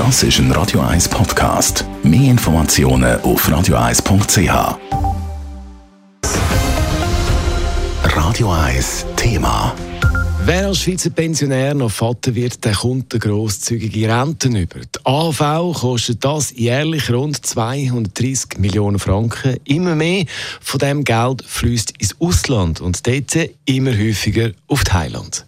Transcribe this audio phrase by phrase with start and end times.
[0.00, 1.84] Das ist ein Radio 1 Podcast.
[2.02, 4.78] Mehr Informationen auf radio1.ch.
[8.04, 9.74] Radio 1 Thema.
[10.46, 14.80] Wer als Schweizer Pensionär noch Vater wird, der kommt eine grosszügige Renten über.
[14.80, 19.58] Die AV kostet das jährlich rund 230 Millionen Franken.
[19.64, 20.24] Immer mehr
[20.62, 23.36] von dem Geld fließt ins Ausland und dort
[23.66, 25.44] immer häufiger auf Thailand.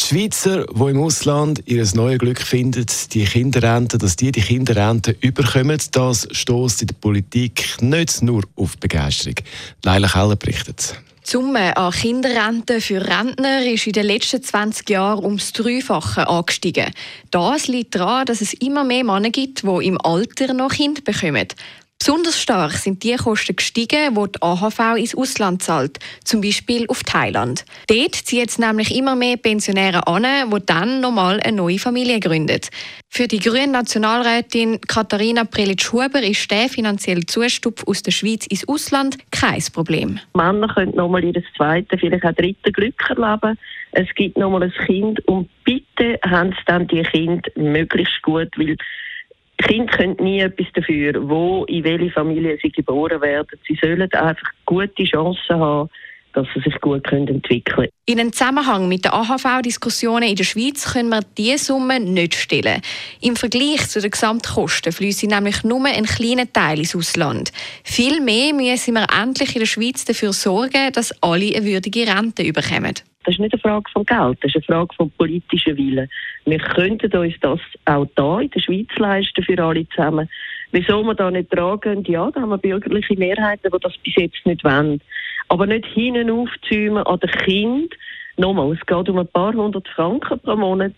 [0.00, 5.14] Die Schweizer, die im Ausland ihr neues Glück finden, die Kinderrente, dass die die Kinderrente
[5.20, 9.34] überkommen, das stößt in der Politik nicht nur auf Begeisterung.
[9.84, 10.96] Leila Keller berichtet.
[11.26, 16.92] Die Summe an Kinderrenten für Rentner ist in den letzten 20 Jahren ums Dreifache angestiegen.
[17.30, 21.46] Das liegt daran, dass es immer mehr Männer gibt, die im Alter noch Kinder bekommen.
[22.02, 27.02] Besonders stark sind die Kosten gestiegen, die die AHV ins Ausland zahlt, zum Beispiel auf
[27.04, 27.66] Thailand.
[27.88, 32.62] Dort ziehen jetzt nämlich immer mehr Pensionäre an, die dann nochmal eine neue Familie gründen.
[33.10, 39.18] Für die grüne Nationalrätin Katharina Prelitsch-Huber ist der finanzielle Zustupf aus der Schweiz ins Ausland
[39.30, 40.18] kein Problem.
[40.32, 43.58] Männer können nochmal ihr zweites, vielleicht auch drittes Glück erleben.
[43.92, 48.78] Es gibt nochmal ein Kind und bitte haben sie dann die Kinder möglichst gut, weil
[49.70, 53.58] Kinder können nie etwas dafür, wo, in welche Familie sie geboren werden.
[53.68, 55.88] Sie sollen einfach gute Chancen haben,
[56.32, 57.88] dass sie sich gut entwickeln können.
[58.06, 62.80] In einem Zusammenhang mit den AHV-Diskussionen in der Schweiz können wir diese Summe nicht stellen.
[63.20, 67.52] Im Vergleich zu den Gesamtkosten fließen nämlich nur ein kleiner Teil ins Ausland.
[67.84, 72.52] Viel mehr müssen wir endlich in der Schweiz dafür sorgen, dass alle eine würdige Rente
[72.52, 72.94] bekommen.
[73.24, 76.08] Das ist nicht eine Frage von Geld, das ist eine Frage von politischen Willen.
[76.46, 80.28] Wir könnten uns das auch hier in der Schweiz leisten für alle zusammen.
[80.72, 82.02] Wieso wir da nicht tragen?
[82.04, 85.02] Ja, da haben wir bürgerliche Mehrheiten, die das bis jetzt nicht wollen.
[85.48, 87.94] Aber nicht hinten aufzäumen an den Kind.
[88.38, 90.92] Nochmal, es geht um ein paar hundert Franken pro Monat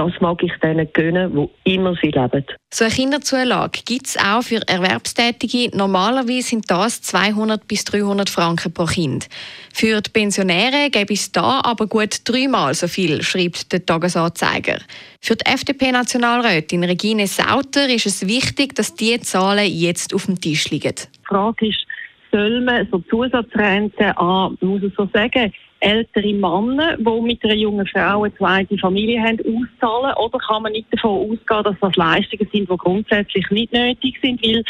[0.00, 2.44] das mag ich denen gönnen, wo immer sie leben.
[2.72, 5.76] So eine Kinderzulage gibt es auch für Erwerbstätige.
[5.76, 9.28] Normalerweise sind das 200 bis 300 Franken pro Kind.
[9.74, 14.78] Für die Pensionäre gäbe es da aber gut dreimal so viel, schreibt der Tagesanzeiger.
[15.20, 20.70] Für die FDP-Nationalrätin Regine Sauter ist es wichtig, dass diese Zahlen jetzt auf dem Tisch
[20.70, 20.94] liegen.
[20.94, 21.84] Die Frage ist,
[22.32, 27.86] soll man so Zusatzrenten an, muss ich so sagen, ältere Männer, die mit einer jungen
[27.86, 30.16] Frau eine zweite Familie haben, auszahlen?
[30.16, 34.44] Oder kann man nicht davon ausgehen, dass das Leistungen sind, die grundsätzlich nicht nötig sind,
[34.44, 34.62] weil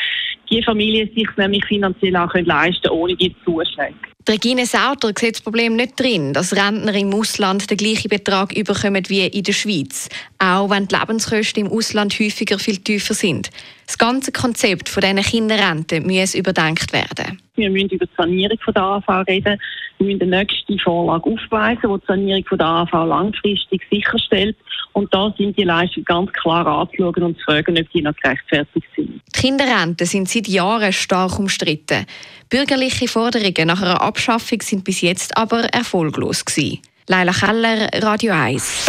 [0.50, 3.94] die Familien sich nämlich finanziell auch leisten können, ohne die Zuschläge?
[4.30, 9.02] Regine Sauter sieht das Problem nicht drin, dass Rentner im Ausland den gleichen Betrag überkommen
[9.08, 10.08] wie in der Schweiz,
[10.38, 13.50] auch wenn die Lebenskosten im Ausland häufiger viel tiefer sind.
[13.88, 17.40] Das ganze Konzept von diesen Kinderrenten muss überdenkt werden.
[17.56, 19.60] Wir müssen über die Sanierung der AV reden.
[19.98, 24.56] Wir müssen die nächste Vorlage aufweisen, die die Sanierung der AV langfristig sicherstellt.
[24.92, 28.86] Und da sind die Leistungen ganz klar anzuschauen und zu fragen, ob die noch gerechtfertigt
[28.96, 29.20] sind.
[29.34, 32.06] Die Kinderrenten sind seit Jahren stark umstritten.
[32.48, 36.80] Bürgerliche Forderungen nach einer Abschaffung sind bis jetzt aber erfolglos gewesen.
[37.06, 38.84] Leila Keller, Radio 1.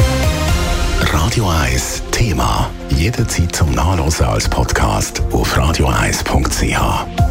[1.00, 2.70] Radio 1 Thema.
[2.90, 7.31] Jederzeit zum Nachlesen als Podcast auf radio1.ch.